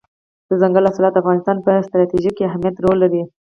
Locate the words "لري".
3.03-3.21